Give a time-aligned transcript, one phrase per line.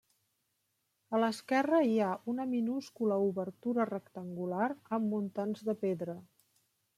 [1.17, 6.19] A l'esquerra hi ha una minúscula obertura rectangular amb muntants de pedra.